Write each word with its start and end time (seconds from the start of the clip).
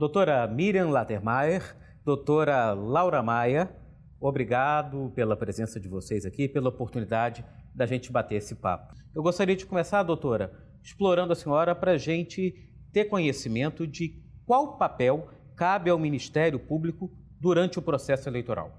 Doutora 0.00 0.46
Miriam 0.46 0.88
Latermaier, 0.88 1.76
doutora 2.02 2.72
Laura 2.72 3.22
Maia, 3.22 3.70
obrigado 4.18 5.12
pela 5.14 5.36
presença 5.36 5.78
de 5.78 5.90
vocês 5.90 6.24
aqui, 6.24 6.48
pela 6.48 6.70
oportunidade 6.70 7.44
da 7.74 7.84
gente 7.84 8.10
bater 8.10 8.36
esse 8.36 8.54
papo. 8.54 8.94
Eu 9.14 9.22
gostaria 9.22 9.54
de 9.54 9.66
começar, 9.66 10.02
doutora, 10.02 10.58
explorando 10.82 11.34
a 11.34 11.36
senhora 11.36 11.74
para 11.74 11.90
a 11.90 11.98
gente 11.98 12.54
ter 12.90 13.10
conhecimento 13.10 13.86
de 13.86 14.24
qual 14.46 14.78
papel 14.78 15.28
cabe 15.54 15.90
ao 15.90 15.98
Ministério 15.98 16.58
Público 16.58 17.10
durante 17.38 17.78
o 17.78 17.82
processo 17.82 18.26
eleitoral. 18.26 18.72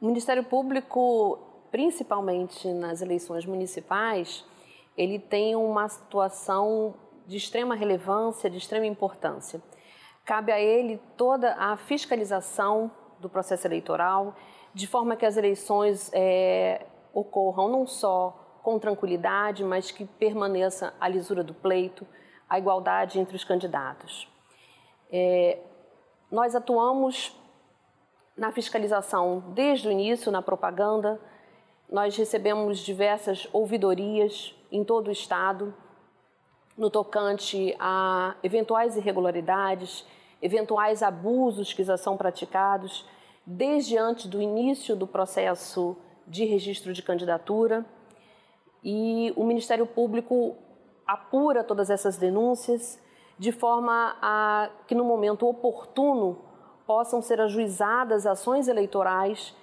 O 0.00 0.06
Ministério 0.06 0.44
Público, 0.44 1.66
principalmente 1.70 2.66
nas 2.72 3.02
eleições 3.02 3.44
municipais, 3.44 4.46
ele 4.96 5.18
tem 5.18 5.54
uma 5.54 5.86
situação 5.90 6.94
de 7.28 7.36
extrema 7.36 7.74
relevância, 7.74 8.48
de 8.48 8.56
extrema 8.56 8.86
importância. 8.86 9.62
Cabe 10.24 10.50
a 10.50 10.58
ele 10.58 10.98
toda 11.14 11.54
a 11.54 11.76
fiscalização 11.76 12.90
do 13.20 13.28
processo 13.28 13.66
eleitoral, 13.66 14.34
de 14.72 14.86
forma 14.86 15.14
que 15.14 15.26
as 15.26 15.36
eleições 15.36 16.10
é, 16.14 16.86
ocorram 17.12 17.68
não 17.68 17.86
só 17.86 18.60
com 18.62 18.78
tranquilidade, 18.78 19.62
mas 19.62 19.90
que 19.90 20.06
permaneça 20.06 20.94
a 20.98 21.06
lisura 21.06 21.44
do 21.44 21.52
pleito, 21.52 22.06
a 22.48 22.58
igualdade 22.58 23.20
entre 23.20 23.36
os 23.36 23.44
candidatos. 23.44 24.26
É, 25.12 25.58
nós 26.30 26.54
atuamos 26.54 27.38
na 28.36 28.52
fiscalização 28.52 29.52
desde 29.54 29.86
o 29.86 29.90
início, 29.90 30.32
na 30.32 30.40
propaganda, 30.40 31.20
nós 31.90 32.16
recebemos 32.16 32.78
diversas 32.78 33.46
ouvidorias 33.52 34.54
em 34.70 34.82
todo 34.82 35.08
o 35.08 35.12
Estado 35.12 35.74
tocante 36.88 37.74
a 37.80 38.36
eventuais 38.42 38.96
irregularidades, 38.96 40.06
eventuais 40.40 41.02
abusos 41.02 41.72
que 41.72 41.82
já 41.82 41.96
são 41.96 42.16
praticados 42.16 43.04
desde 43.44 43.98
antes 43.98 44.26
do 44.26 44.40
início 44.40 44.94
do 44.94 45.06
processo 45.06 45.96
de 46.26 46.44
registro 46.44 46.92
de 46.92 47.02
candidatura. 47.02 47.84
E 48.84 49.32
o 49.34 49.42
Ministério 49.42 49.86
Público 49.86 50.54
apura 51.04 51.64
todas 51.64 51.90
essas 51.90 52.16
denúncias 52.16 53.00
de 53.38 53.50
forma 53.50 54.16
a 54.22 54.70
que, 54.86 54.94
no 54.94 55.04
momento 55.04 55.48
oportuno, 55.48 56.38
possam 56.86 57.20
ser 57.20 57.40
ajuizadas 57.40 58.26
ações 58.26 58.68
eleitorais 58.68 59.54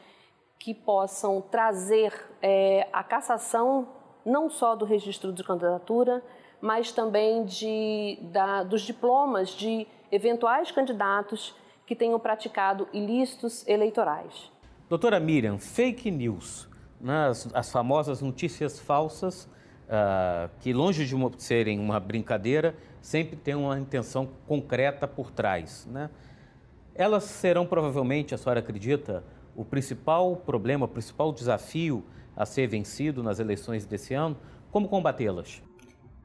que 0.58 0.74
possam 0.74 1.42
trazer 1.42 2.14
é, 2.42 2.88
a 2.92 3.04
cassação 3.04 3.88
não 4.26 4.50
só 4.50 4.76
do 4.76 4.86
registro 4.86 5.32
de 5.32 5.44
candidatura, 5.44 6.24
mas 6.66 6.92
também 6.92 7.46
de, 7.46 8.18
da, 8.24 8.64
dos 8.64 8.82
diplomas 8.82 9.50
de 9.50 9.86
eventuais 10.12 10.72
candidatos 10.72 11.54
que 11.86 11.96
tenham 11.96 12.20
praticado 12.20 12.88
ilícitos 12.92 13.64
eleitorais. 13.68 14.52
Doutora 14.90 15.20
Miriam, 15.20 15.60
fake 15.60 16.10
news, 16.10 16.68
né, 17.00 17.28
as, 17.28 17.48
as 17.54 17.72
famosas 17.72 18.20
notícias 18.20 18.80
falsas, 18.80 19.44
uh, 19.44 20.50
que 20.60 20.74
longe 20.74 21.06
de 21.06 21.14
uma, 21.14 21.32
serem 21.38 21.80
uma 21.80 22.00
brincadeira, 22.00 22.76
sempre 23.00 23.36
têm 23.36 23.54
uma 23.54 23.80
intenção 23.80 24.28
concreta 24.48 25.08
por 25.08 25.30
trás. 25.30 25.86
Né? 25.86 26.10
Elas 26.96 27.26
serão 27.26 27.68
provavelmente, 27.68 28.34
a 28.34 28.40
senhora 28.40 28.60
acredita, 28.60 29.24
o 29.56 29.64
principal 29.64 30.36
problema, 30.36 30.86
o 30.86 30.90
principal 30.90 31.32
desafio 31.32 32.04
a 32.36 32.44
ser 32.44 32.66
vencido 32.66 33.22
nas 33.22 33.40
eleições 33.40 33.86
desse 33.86 34.16
ano? 34.16 34.36
Como 34.72 34.90
combatê-las? 34.90 35.62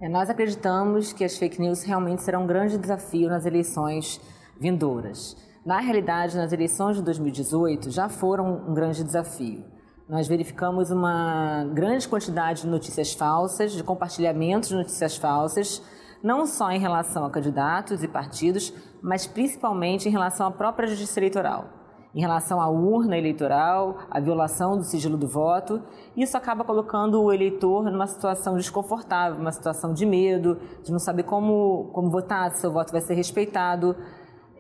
É, 0.00 0.08
nós 0.08 0.30
acreditamos 0.30 1.12
que 1.12 1.22
as 1.22 1.36
fake 1.36 1.60
news 1.60 1.82
realmente 1.82 2.22
serão 2.22 2.44
um 2.44 2.46
grande 2.46 2.78
desafio 2.78 3.28
nas 3.28 3.44
eleições 3.44 4.18
vindouras. 4.58 5.36
Na 5.64 5.78
realidade, 5.78 6.38
nas 6.38 6.52
eleições 6.52 6.96
de 6.96 7.02
2018 7.02 7.90
já 7.90 8.08
foram 8.08 8.64
um 8.66 8.72
grande 8.72 9.04
desafio. 9.04 9.62
Nós 10.08 10.26
verificamos 10.26 10.90
uma 10.90 11.66
grande 11.75 12.08
quantidade 12.08 12.62
de 12.62 12.69
notícias 12.69 13.12
falsas, 13.12 13.72
de 13.72 13.84
compartilhamentos 13.84 14.70
de 14.70 14.75
notícias 14.75 15.19
falsas, 15.19 15.82
não 16.22 16.46
só 16.46 16.70
em 16.70 16.80
relação 16.80 17.26
a 17.26 17.30
candidatos 17.30 18.02
e 18.02 18.08
partidos, 18.08 18.72
mas 19.02 19.26
principalmente 19.26 20.08
em 20.08 20.10
relação 20.10 20.46
à 20.46 20.50
própria 20.50 20.88
justiça 20.88 21.20
eleitoral 21.20 21.79
em 22.15 22.21
relação 22.21 22.60
à 22.60 22.69
urna 22.69 23.16
eleitoral, 23.16 23.98
à 24.10 24.19
violação 24.19 24.76
do 24.76 24.82
sigilo 24.82 25.16
do 25.16 25.28
voto. 25.28 25.81
Isso 26.16 26.37
acaba 26.37 26.65
colocando 26.65 27.22
o 27.22 27.32
eleitor 27.32 27.84
numa 27.91 28.06
situação 28.06 28.56
desconfortável, 28.56 29.41
uma 29.41 29.53
situação 29.53 29.94
de 29.94 30.04
medo, 30.04 30.59
de 30.82 30.91
não 30.91 30.99
saber 30.99 31.22
como, 31.22 31.91
como 31.93 32.10
votar, 32.10 32.50
se 32.50 32.60
seu 32.60 32.72
voto 32.72 32.91
vai 32.91 33.00
ser 33.00 33.15
respeitado. 33.15 33.97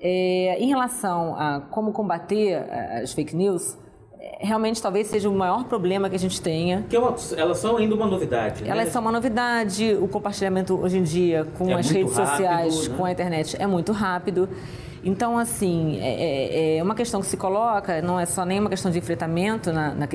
É, 0.02 0.56
em 0.58 0.68
relação 0.68 1.34
a 1.36 1.60
como 1.60 1.92
combater 1.92 2.52
é, 2.52 3.02
as 3.02 3.12
fake 3.12 3.36
news, 3.36 3.76
é, 4.18 4.46
realmente 4.46 4.80
talvez 4.80 5.08
seja 5.08 5.28
o 5.28 5.34
maior 5.34 5.64
problema 5.64 6.08
que 6.08 6.16
a 6.16 6.18
gente 6.18 6.40
tenha. 6.40 6.84
Que 6.88 6.96
é 6.96 6.98
uma, 6.98 7.14
elas 7.36 7.58
são 7.58 7.76
ainda 7.76 7.94
uma 7.96 8.06
novidade. 8.06 8.62
Né? 8.62 8.70
Elas 8.70 8.90
são 8.90 9.02
uma 9.02 9.12
novidade. 9.12 9.98
O 10.00 10.06
compartilhamento 10.06 10.78
hoje 10.80 10.98
em 10.98 11.02
dia 11.02 11.46
com 11.58 11.68
é 11.68 11.74
as 11.74 11.90
redes 11.90 12.16
rápido, 12.16 12.30
sociais, 12.30 12.88
né? 12.88 12.96
com 12.96 13.04
a 13.04 13.12
internet, 13.12 13.56
é 13.60 13.66
muito 13.66 13.92
rápido. 13.92 14.48
Então, 15.02 15.38
assim, 15.38 15.98
é, 15.98 16.08
é, 16.08 16.76
é, 16.76 16.82
uma 16.82 16.94
questão 16.94 17.20
que 17.20 17.26
se 17.26 17.36
coloca, 17.36 18.02
não 18.02 18.20
é 18.20 18.26
só 18.26 18.44
nem 18.44 18.60
uma 18.60 18.68
questão 18.68 18.90
de 18.90 18.98
enfrentamento 18.98 19.72
na, 19.72 19.94
na, 19.94 20.08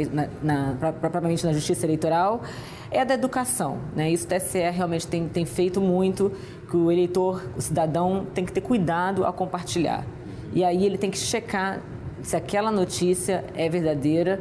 na, 0.43 0.93
propriamente 0.93 1.43
na 1.43 1.53
justiça 1.53 1.85
eleitoral, 1.85 2.43
é 2.91 3.01
a 3.01 3.03
da 3.03 3.15
educação. 3.15 3.79
Né? 3.95 4.11
Isso 4.11 4.25
o 4.25 4.27
TSE 4.27 4.59
realmente 4.69 5.07
tem, 5.07 5.27
tem 5.27 5.43
feito 5.45 5.81
muito, 5.81 6.31
que 6.69 6.77
o 6.77 6.91
eleitor, 6.91 7.43
o 7.57 7.61
cidadão, 7.61 8.27
tem 8.33 8.45
que 8.45 8.51
ter 8.51 8.61
cuidado 8.61 9.25
ao 9.25 9.33
compartilhar. 9.33 10.05
E 10.53 10.63
aí 10.63 10.85
ele 10.85 10.97
tem 10.97 11.09
que 11.09 11.17
checar 11.17 11.81
se 12.21 12.35
aquela 12.35 12.71
notícia 12.71 13.43
é 13.55 13.67
verdadeira 13.67 14.39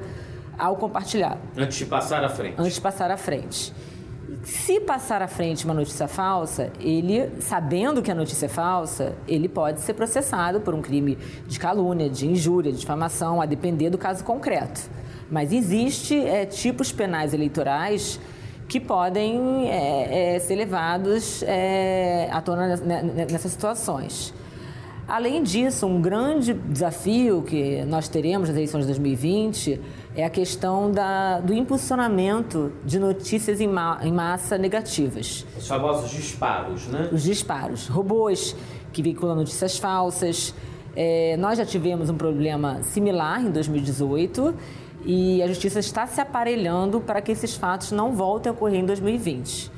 ao 0.58 0.76
compartilhar. 0.76 1.38
Antes 1.56 1.78
de 1.78 1.86
passar 1.86 2.22
à 2.22 2.28
frente. 2.28 2.54
Antes 2.58 2.74
de 2.74 2.80
passar 2.80 3.10
à 3.10 3.16
frente. 3.16 3.72
Se 4.44 4.78
passar 4.78 5.22
à 5.22 5.26
frente 5.26 5.64
uma 5.64 5.72
notícia 5.72 6.06
falsa, 6.06 6.70
ele, 6.78 7.30
sabendo 7.40 8.02
que 8.02 8.10
a 8.10 8.14
notícia 8.14 8.44
é 8.44 8.48
falsa, 8.48 9.14
ele 9.26 9.48
pode 9.48 9.80
ser 9.80 9.94
processado 9.94 10.60
por 10.60 10.74
um 10.74 10.82
crime 10.82 11.16
de 11.46 11.58
calúnia, 11.58 12.10
de 12.10 12.26
injúria, 12.26 12.70
de 12.70 12.78
difamação, 12.78 13.40
a 13.40 13.46
depender 13.46 13.88
do 13.88 13.96
caso 13.96 14.22
concreto. 14.22 14.82
Mas 15.30 15.50
existe 15.50 16.18
é, 16.18 16.44
tipos 16.44 16.92
penais 16.92 17.32
eleitorais 17.32 18.20
que 18.68 18.78
podem 18.78 19.70
é, 19.70 20.36
é, 20.36 20.38
ser 20.38 20.56
levados 20.56 21.42
é, 21.42 22.28
à 22.30 22.42
tona 22.42 22.76
nessas 22.76 23.52
situações. 23.52 24.34
Além 25.06 25.42
disso, 25.42 25.86
um 25.86 26.00
grande 26.00 26.54
desafio 26.54 27.42
que 27.42 27.84
nós 27.84 28.08
teremos 28.08 28.48
nas 28.48 28.56
eleições 28.56 28.82
de 28.82 28.86
2020 28.86 29.80
é 30.16 30.24
a 30.24 30.30
questão 30.30 30.90
da, 30.90 31.40
do 31.40 31.52
impulsionamento 31.52 32.72
de 32.84 32.98
notícias 32.98 33.60
em, 33.60 33.68
ma, 33.68 34.00
em, 34.02 34.10
massa 34.10 34.56
negativas. 34.56 35.44
Os 35.58 35.68
famosos 35.68 36.10
disparos, 36.10 36.86
né? 36.86 37.10
Os 37.12 37.22
disparos. 37.22 37.86
Robôs 37.86 38.56
que 38.92 39.02
veiculam 39.02 39.36
notícias 39.36 39.76
falsas. 39.78 40.54
É, 40.96 41.36
nós 41.36 41.58
já 41.58 41.66
tivemos 41.66 42.08
um 42.08 42.16
problema 42.16 42.82
similar 42.82 43.42
em 43.42 43.50
2018 43.50 44.54
e 45.04 45.42
a 45.42 45.46
justiça 45.46 45.80
está 45.80 46.06
se 46.06 46.20
aparelhando 46.20 46.98
para 46.98 47.20
que 47.20 47.30
esses 47.30 47.54
fatos 47.54 47.92
não 47.92 48.12
voltem 48.12 48.48
a 48.48 48.52
ocorrer 48.54 48.80
em 48.80 48.86
2020. 48.86 49.73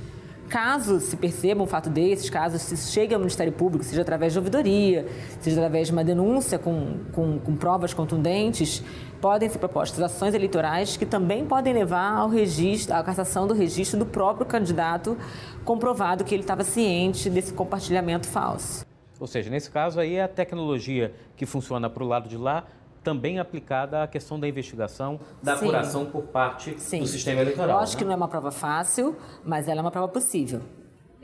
Caso 0.49 1.01
se 1.01 1.17
perceba 1.17 1.63
um 1.63 1.67
fato 1.67 1.91
desses, 1.91 2.31
caso 2.31 2.59
se 2.59 2.77
chegue 2.93 3.13
ao 3.13 3.19
Ministério 3.19 3.53
Público, 3.53 3.85
seja 3.85 4.03
através 4.03 4.33
de 4.33 4.39
ouvidoria, 4.39 5.07
seja 5.41 5.57
através 5.57 5.89
de 5.89 5.93
uma 5.93 6.05
denúncia 6.05 6.57
com, 6.59 7.01
com, 7.13 7.39
com 7.41 7.57
provas 7.57 7.93
contundentes, 7.93 8.83
podem 9.21 9.49
ser 9.49 9.59
propostas 9.59 10.01
ações 10.01 10.35
eleitorais 10.35 10.97
que 10.97 11.05
também 11.05 11.45
podem 11.45 11.75
levar 11.75 12.13
ao 12.13 12.29
registro, 12.29 12.95
à 12.95 13.03
cassação 13.03 13.47
do 13.47 13.55
registro 13.55 13.99
do 13.99 14.07
próprio 14.07 14.47
candidato, 14.47 15.19
comprovado 15.65 16.23
que 16.23 16.35
ele 16.35 16.45
estava 16.45 16.63
ciente 16.63 17.29
desse 17.29 17.53
compartilhamento 17.53 18.29
falso. 18.29 18.87
Ou 19.19 19.27
seja, 19.27 19.51
nesse 19.51 19.71
caso 19.71 19.99
aí 19.99 20.15
é 20.15 20.23
a 20.23 20.29
tecnologia 20.29 21.13
que 21.37 21.45
funciona 21.45 21.91
para 21.91 22.05
o 22.05 22.07
lado 22.07 22.29
de 22.29 22.37
lá 22.37 22.67
também 23.07 23.39
aplicada 23.39 24.03
à 24.03 24.09
questão 24.09 24.41
da 24.41 24.49
investigação, 24.49 25.21
da 25.41 25.57
Sim. 25.57 25.67
apuração 25.67 26.07
por 26.07 26.25
parte 26.25 26.75
Sim. 26.81 26.99
do 26.99 27.07
sistema 27.07 27.41
eleitoral. 27.41 27.79
Lógico 27.79 27.99
né? 27.99 27.99
que 28.01 28.05
não 28.05 28.13
é 28.13 28.17
uma 28.17 28.27
prova 28.27 28.51
fácil, 28.51 29.15
mas 29.45 29.69
ela 29.69 29.79
é 29.79 29.83
uma 29.83 29.93
prova 29.93 30.09
possível. 30.09 30.61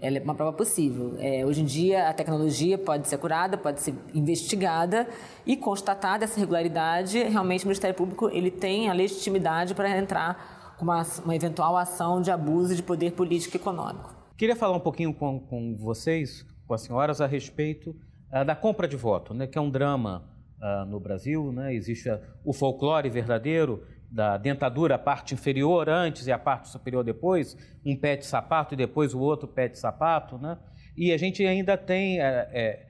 Ela 0.00 0.18
é 0.18 0.22
uma 0.22 0.34
prova 0.36 0.52
possível. 0.52 1.16
É, 1.18 1.44
hoje 1.44 1.60
em 1.60 1.64
dia, 1.64 2.08
a 2.08 2.12
tecnologia 2.12 2.78
pode 2.78 3.08
ser 3.08 3.18
curada, 3.18 3.58
pode 3.58 3.80
ser 3.80 3.96
investigada 4.14 5.08
e 5.44 5.56
constatada 5.56 6.22
essa 6.22 6.38
irregularidade. 6.38 7.20
Realmente, 7.20 7.64
o 7.64 7.66
Ministério 7.66 7.96
Público 7.96 8.30
ele 8.32 8.52
tem 8.52 8.88
a 8.88 8.92
legitimidade 8.92 9.74
para 9.74 9.98
entrar 9.98 10.76
com 10.78 10.84
uma, 10.84 11.04
uma 11.24 11.34
eventual 11.34 11.76
ação 11.76 12.22
de 12.22 12.30
abuso 12.30 12.76
de 12.76 12.82
poder 12.84 13.10
político 13.10 13.56
e 13.56 13.58
econômico. 13.58 14.14
Queria 14.36 14.54
falar 14.54 14.76
um 14.76 14.80
pouquinho 14.80 15.12
com, 15.12 15.40
com 15.40 15.76
vocês, 15.76 16.46
com 16.64 16.74
as 16.74 16.82
senhoras, 16.82 17.20
a 17.20 17.26
respeito 17.26 17.90
uh, 18.32 18.44
da 18.44 18.54
compra 18.54 18.86
de 18.86 18.96
voto, 18.96 19.34
né, 19.34 19.48
que 19.48 19.58
é 19.58 19.60
um 19.60 19.68
drama 19.68 20.30
uh, 20.62 20.86
no 20.86 21.00
Brasil. 21.00 21.52
Né? 21.52 21.74
Existe 21.74 22.08
o 22.44 22.52
folclore 22.52 23.10
verdadeiro 23.10 23.84
da 24.10 24.36
dentadura, 24.36 24.94
a 24.94 24.98
parte 24.98 25.34
inferior 25.34 25.88
antes 25.88 26.26
e 26.26 26.32
a 26.32 26.38
parte 26.38 26.68
superior 26.68 27.02
depois, 27.02 27.56
um 27.84 27.96
pé 27.96 28.16
de 28.16 28.26
sapato 28.26 28.74
e 28.74 28.76
depois 28.76 29.14
o 29.14 29.20
outro 29.20 29.48
pé 29.48 29.68
de 29.68 29.78
sapato. 29.78 30.38
Né? 30.38 30.56
E 30.96 31.12
a 31.12 31.16
gente 31.16 31.44
ainda 31.44 31.76
tem 31.76 32.20
é, 32.20 32.48
é, 32.52 32.86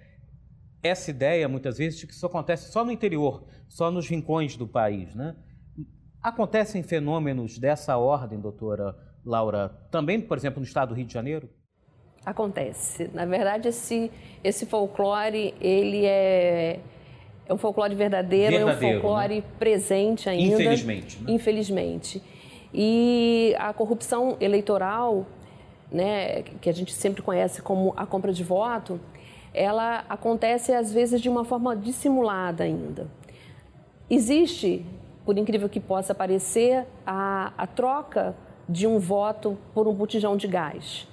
essa 0.83 1.11
ideia, 1.11 1.49
muitas 1.49 1.79
vezes, 1.79 1.99
de 1.99 2.07
que 2.07 2.13
isso 2.13 2.27
acontece 2.27 2.71
só 2.71 2.85
no 2.85 2.91
interior, 2.91 3.47
só 3.69 3.91
nos 3.91 4.09
rincões 4.09 4.57
do 4.57 4.67
país. 4.67 5.15
Né? 5.15 5.37
Acontecem 6.21 6.83
fenômenos 6.83 7.59
dessa 7.59 7.97
ordem, 7.97 8.41
doutora 8.41 8.95
Laura, 9.25 9.69
também, 9.91 10.21
por 10.21 10.37
exemplo, 10.37 10.59
no 10.59 10.67
estado 10.67 10.89
do 10.89 10.95
Rio 10.97 11.07
de 11.07 11.13
Janeiro? 11.13 11.49
Acontece. 12.25 13.11
Na 13.13 13.25
verdade, 13.25 13.69
esse, 13.69 14.11
esse 14.43 14.67
folclore, 14.67 15.55
ele 15.61 16.05
é, 16.05 16.81
é 17.49 17.53
um 17.53 17.59
folclore 17.59 17.95
verdadeiro, 17.95 18.57
verdadeiro 18.57 18.95
é 18.95 18.99
um 18.99 19.01
folclore 19.01 19.37
né? 19.37 19.45
presente 19.59 20.29
ainda. 20.29 20.55
Infelizmente. 20.55 21.23
Né? 21.23 21.33
Infelizmente. 21.33 22.23
E 22.73 23.55
a 23.59 23.73
corrupção 23.73 24.37
eleitoral, 24.41 25.27
né, 25.91 26.43
que 26.61 26.71
a 26.71 26.73
gente 26.73 26.93
sempre 26.93 27.21
conhece 27.21 27.61
como 27.61 27.93
a 27.97 28.07
compra 28.07 28.33
de 28.33 28.43
voto, 28.43 28.99
ela 29.53 30.05
acontece 30.09 30.73
às 30.73 30.93
vezes 30.93 31.21
de 31.21 31.29
uma 31.29 31.45
forma 31.45 31.77
dissimulada 31.77 32.65
ainda. 32.65 33.07
Existe, 34.09 34.85
por 35.25 35.37
incrível 35.37 35.69
que 35.69 35.81
possa 35.81 36.15
parecer, 36.15 36.87
a, 37.07 37.53
a 37.59 37.67
troca 37.67 38.35
de 38.69 38.87
um 38.87 38.99
voto 38.99 39.59
por 39.75 39.87
um 39.87 39.93
botijão 39.93 40.37
de 40.37 40.47
gás. 40.47 41.07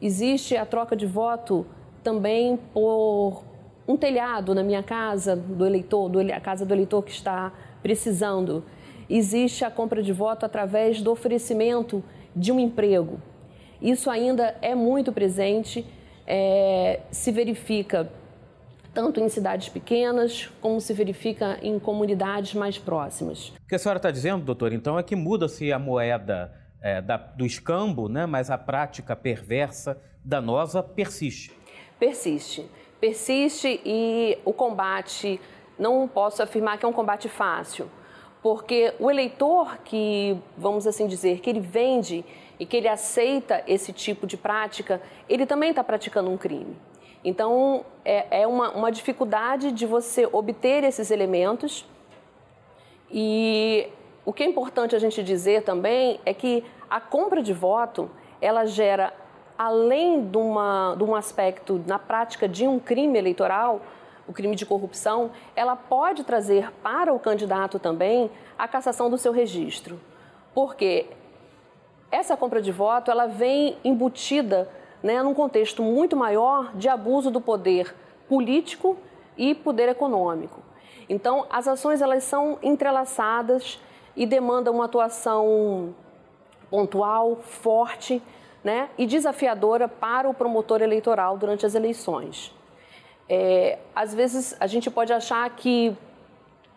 Existe 0.00 0.56
a 0.56 0.64
troca 0.64 0.96
de 0.96 1.06
voto 1.06 1.66
também 2.02 2.58
por 2.72 3.44
um 3.86 3.96
telhado 3.96 4.54
na 4.54 4.62
minha 4.62 4.82
casa 4.82 5.36
do 5.36 5.64
eleitor, 5.64 6.08
do, 6.08 6.20
a 6.20 6.40
casa 6.40 6.64
do 6.64 6.74
eleitor 6.74 7.02
que 7.02 7.10
está 7.10 7.52
precisando. 7.82 8.64
Existe 9.08 9.64
a 9.64 9.70
compra 9.70 10.02
de 10.02 10.12
voto 10.12 10.44
através 10.44 11.00
do 11.00 11.10
oferecimento 11.12 12.02
de 12.34 12.50
um 12.50 12.58
emprego. 12.58 13.20
Isso 13.80 14.10
ainda 14.10 14.56
é 14.60 14.74
muito 14.74 15.12
presente, 15.12 15.86
é, 16.26 17.00
se 17.10 17.30
verifica 17.30 18.10
tanto 18.92 19.20
em 19.20 19.28
cidades 19.28 19.68
pequenas, 19.68 20.50
como 20.60 20.80
se 20.80 20.94
verifica 20.94 21.58
em 21.60 21.78
comunidades 21.78 22.54
mais 22.54 22.78
próximas. 22.78 23.50
O 23.50 23.68
que 23.68 23.74
a 23.74 23.78
senhora 23.78 23.98
está 23.98 24.10
dizendo, 24.10 24.42
doutor, 24.42 24.72
então, 24.72 24.98
é 24.98 25.02
que 25.02 25.14
muda-se 25.14 25.70
a 25.70 25.78
moeda 25.78 26.50
é, 26.80 27.02
da, 27.02 27.18
do 27.18 27.44
escambo, 27.44 28.08
né, 28.08 28.24
mas 28.24 28.50
a 28.50 28.56
prática 28.56 29.14
perversa, 29.14 30.00
danosa, 30.24 30.82
persiste. 30.82 31.52
Persiste. 32.00 32.64
Persiste 33.00 33.80
e 33.84 34.38
o 34.44 34.52
combate, 34.52 35.40
não 35.78 36.08
posso 36.08 36.42
afirmar 36.42 36.78
que 36.78 36.86
é 36.86 36.88
um 36.88 36.92
combate 36.92 37.28
fácil, 37.28 37.90
porque 38.42 38.94
o 38.98 39.10
eleitor 39.10 39.78
que, 39.84 40.38
vamos 40.56 40.86
assim 40.86 41.06
dizer, 41.06 41.40
que 41.40 41.50
ele 41.50 41.60
vende 41.60 42.24
e 42.58 42.64
que 42.64 42.76
ele 42.76 42.88
aceita 42.88 43.62
esse 43.66 43.92
tipo 43.92 44.26
de 44.26 44.36
prática, 44.36 45.00
ele 45.28 45.44
também 45.44 45.70
está 45.70 45.84
praticando 45.84 46.30
um 46.30 46.36
crime. 46.36 46.76
Então, 47.24 47.84
é, 48.04 48.42
é 48.42 48.46
uma, 48.46 48.70
uma 48.70 48.92
dificuldade 48.92 49.72
de 49.72 49.84
você 49.84 50.28
obter 50.30 50.84
esses 50.84 51.10
elementos. 51.10 51.84
E 53.10 53.88
o 54.24 54.32
que 54.32 54.42
é 54.42 54.46
importante 54.46 54.94
a 54.94 54.98
gente 54.98 55.22
dizer 55.22 55.62
também 55.62 56.20
é 56.24 56.32
que 56.32 56.64
a 56.88 57.00
compra 57.00 57.42
de 57.42 57.52
voto, 57.52 58.08
ela 58.40 58.64
gera, 58.64 59.12
além 59.58 60.24
de, 60.28 60.36
uma, 60.36 60.94
de 60.96 61.04
um 61.04 61.14
aspecto 61.14 61.82
na 61.86 61.98
prática 61.98 62.48
de 62.48 62.66
um 62.66 62.78
crime 62.78 63.18
eleitoral, 63.18 63.80
o 64.26 64.32
crime 64.32 64.56
de 64.56 64.66
corrupção, 64.66 65.30
ela 65.54 65.76
pode 65.76 66.24
trazer 66.24 66.72
para 66.82 67.12
o 67.12 67.18
candidato 67.18 67.78
também 67.78 68.30
a 68.58 68.66
cassação 68.66 69.08
do 69.08 69.16
seu 69.16 69.32
registro. 69.32 70.00
Porque 70.54 71.06
essa 72.10 72.36
compra 72.36 72.60
de 72.60 72.72
voto 72.72 73.10
ela 73.10 73.26
vem 73.26 73.76
embutida 73.84 74.68
né, 75.02 75.22
num 75.22 75.34
contexto 75.34 75.82
muito 75.82 76.16
maior 76.16 76.74
de 76.74 76.88
abuso 76.88 77.30
do 77.30 77.40
poder 77.40 77.94
político 78.28 78.96
e 79.36 79.54
poder 79.54 79.88
econômico. 79.88 80.60
Então, 81.08 81.46
as 81.48 81.68
ações 81.68 82.02
elas 82.02 82.24
são 82.24 82.58
entrelaçadas 82.62 83.78
e 84.16 84.26
demandam 84.26 84.74
uma 84.74 84.86
atuação 84.86 85.94
pontual, 86.68 87.36
forte 87.36 88.20
né, 88.66 88.88
e 88.98 89.06
desafiadora 89.06 89.86
para 89.86 90.28
o 90.28 90.34
promotor 90.34 90.82
eleitoral 90.82 91.38
durante 91.38 91.64
as 91.64 91.76
eleições. 91.76 92.52
É, 93.28 93.78
às 93.94 94.12
vezes 94.12 94.56
a 94.58 94.66
gente 94.66 94.90
pode 94.90 95.12
achar 95.12 95.48
que 95.50 95.96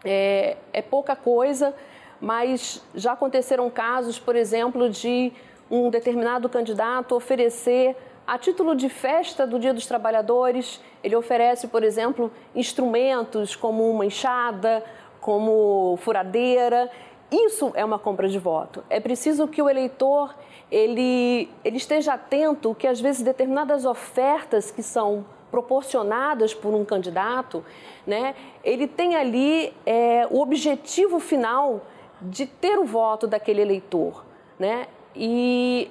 é, 0.06 0.56
é 0.72 0.84
pouca 0.84 1.16
coisa, 1.16 1.74
mas 2.22 2.86
já 2.94 3.14
aconteceram 3.14 3.68
casos, 3.72 4.20
por 4.20 4.36
exemplo, 4.36 4.88
de 4.88 5.34
um 5.68 5.90
determinado 5.90 6.48
candidato 6.48 7.16
oferecer, 7.16 7.98
a 8.28 8.38
título 8.38 8.76
de 8.76 8.88
festa 8.88 9.48
do 9.48 9.58
Dia 9.58 9.74
dos 9.74 9.88
Trabalhadores, 9.88 10.80
ele 11.04 11.16
oferece, 11.16 11.68
por 11.68 11.84
exemplo, 11.84 12.32
instrumentos 12.54 13.56
como 13.56 13.90
uma 13.90 14.06
enxada, 14.06 14.86
como 15.20 15.98
furadeira. 15.98 16.88
Isso 17.32 17.72
é 17.74 17.84
uma 17.84 17.98
compra 17.98 18.30
de 18.30 18.38
voto. 18.38 18.84
É 18.92 19.00
preciso 19.00 19.48
que 19.48 19.60
o 19.60 19.68
eleitor 19.68 20.36
ele, 20.72 21.50
ele 21.64 21.78
esteja 21.78 22.14
atento 22.14 22.76
que 22.76 22.88
às 22.88 23.02
vezes 23.02 23.22
determinadas 23.22 23.86
ofertas 23.86 24.72
que 24.72 24.84
são 24.84 25.26
proporcionadas 25.50 26.54
por 26.54 26.74
um 26.74 26.86
candidato, 26.86 27.66
né, 28.06 28.36
ele 28.64 28.88
tem 28.88 29.16
ali 29.16 29.74
é, 29.86 30.28
o 30.30 30.40
objetivo 30.42 31.20
final 31.20 31.82
de 32.22 32.46
ter 32.46 32.78
o 32.78 32.86
voto 32.86 33.26
daquele 33.26 33.62
eleitor, 33.62 34.26
né? 34.60 34.88
E 35.16 35.90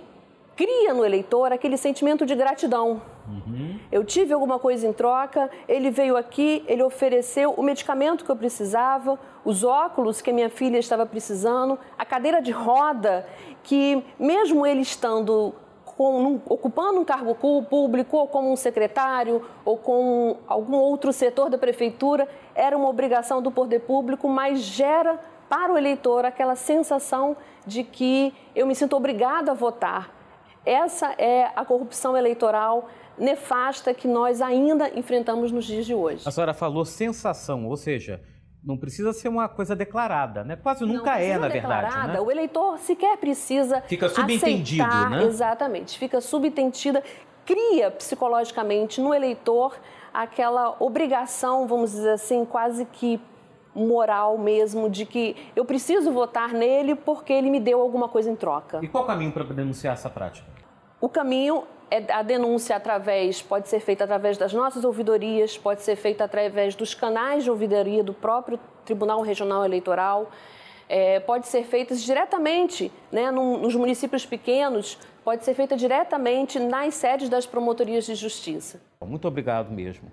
cria 0.54 0.92
no 0.92 1.04
eleitor 1.04 1.52
aquele 1.52 1.76
sentimento 1.76 2.26
de 2.26 2.34
gratidão. 2.34 3.00
Uhum. 3.28 3.78
Eu 3.92 4.04
tive 4.04 4.32
alguma 4.32 4.58
coisa 4.58 4.86
em 4.86 4.92
troca, 4.92 5.50
ele 5.68 5.90
veio 5.90 6.16
aqui, 6.16 6.64
ele 6.66 6.82
ofereceu 6.82 7.52
o 7.52 7.62
medicamento 7.62 8.24
que 8.24 8.30
eu 8.30 8.36
precisava, 8.36 9.18
os 9.44 9.62
óculos 9.62 10.22
que 10.22 10.30
a 10.30 10.32
minha 10.32 10.48
filha 10.48 10.78
estava 10.78 11.04
precisando, 11.04 11.78
a 11.98 12.04
cadeira 12.04 12.40
de 12.40 12.50
roda 12.50 13.26
que, 13.62 14.02
mesmo 14.18 14.66
ele 14.66 14.80
estando 14.80 15.54
com, 15.84 16.40
ocupando 16.46 17.00
um 17.00 17.04
cargo 17.04 17.34
público, 17.34 18.16
ou 18.16 18.28
como 18.28 18.50
um 18.50 18.56
secretário, 18.56 19.44
ou 19.64 19.76
com 19.76 20.36
algum 20.46 20.76
outro 20.76 21.12
setor 21.12 21.50
da 21.50 21.58
prefeitura, 21.58 22.28
era 22.54 22.76
uma 22.76 22.88
obrigação 22.88 23.42
do 23.42 23.50
poder 23.50 23.80
público, 23.80 24.28
mas 24.28 24.60
gera 24.60 25.18
para 25.48 25.72
o 25.72 25.76
eleitor 25.76 26.24
aquela 26.24 26.54
sensação 26.54 27.36
de 27.66 27.82
que 27.82 28.32
eu 28.54 28.66
me 28.66 28.74
sinto 28.74 28.96
obrigado 28.96 29.50
a 29.50 29.54
votar. 29.54 30.14
Essa 30.64 31.14
é 31.18 31.50
a 31.56 31.64
corrupção 31.64 32.16
eleitoral 32.16 32.88
nefasta 33.18 33.92
que 33.94 34.06
nós 34.06 34.40
ainda 34.40 34.90
enfrentamos 34.98 35.52
nos 35.52 35.64
dias 35.64 35.86
de 35.86 35.94
hoje. 35.94 36.22
A 36.26 36.30
senhora 36.30 36.54
falou 36.54 36.84
sensação, 36.84 37.66
ou 37.66 37.76
seja, 37.76 38.20
não 38.62 38.76
precisa 38.76 39.12
ser 39.12 39.28
uma 39.28 39.48
coisa 39.48 39.74
declarada, 39.74 40.44
né? 40.44 40.56
Quase 40.56 40.84
nunca 40.84 41.18
é, 41.18 41.38
na 41.38 41.48
verdade. 41.48 42.08
Né? 42.08 42.20
O 42.20 42.30
eleitor 42.30 42.78
sequer 42.78 43.16
precisa. 43.16 43.80
Fica 43.82 44.08
subentendido, 44.08 44.82
aceitar, 44.82 45.10
né? 45.10 45.24
Exatamente, 45.24 45.98
fica 45.98 46.20
subentendida, 46.20 47.02
cria 47.46 47.90
psicologicamente 47.90 49.00
no 49.00 49.14
eleitor 49.14 49.78
aquela 50.12 50.76
obrigação, 50.80 51.66
vamos 51.66 51.92
dizer 51.92 52.10
assim, 52.10 52.44
quase 52.44 52.84
que 52.84 53.20
moral 53.74 54.36
mesmo 54.36 54.90
de 54.90 55.06
que 55.06 55.36
eu 55.54 55.64
preciso 55.64 56.10
votar 56.10 56.52
nele 56.52 56.94
porque 56.94 57.32
ele 57.32 57.50
me 57.50 57.60
deu 57.60 57.80
alguma 57.80 58.08
coisa 58.08 58.30
em 58.30 58.34
troca. 58.34 58.80
E 58.82 58.88
qual 58.88 59.04
o 59.04 59.06
caminho 59.06 59.30
para 59.30 59.44
denunciar 59.44 59.94
essa 59.94 60.10
prática? 60.10 60.57
O 61.00 61.08
caminho 61.08 61.64
é 61.90 62.12
a 62.12 62.22
denúncia 62.22 62.74
através, 62.76 63.40
pode 63.40 63.68
ser 63.68 63.80
feita 63.80 64.04
através 64.04 64.36
das 64.36 64.52
nossas 64.52 64.84
ouvidorias, 64.84 65.56
pode 65.56 65.82
ser 65.82 65.96
feita 65.96 66.24
através 66.24 66.74
dos 66.74 66.92
canais 66.92 67.44
de 67.44 67.50
ouvidoria 67.50 68.02
do 68.02 68.12
próprio 68.12 68.58
Tribunal 68.84 69.20
Regional 69.22 69.64
Eleitoral, 69.64 70.30
é, 70.88 71.20
pode 71.20 71.46
ser 71.46 71.64
feita 71.64 71.94
diretamente 71.94 72.90
né, 73.12 73.30
nos 73.30 73.74
municípios 73.76 74.26
pequenos, 74.26 74.98
pode 75.22 75.44
ser 75.44 75.54
feita 75.54 75.76
diretamente 75.76 76.58
nas 76.58 76.94
sedes 76.94 77.28
das 77.28 77.46
promotorias 77.46 78.04
de 78.04 78.14
justiça. 78.14 78.80
Muito 79.04 79.28
obrigado 79.28 79.70
mesmo. 79.70 80.10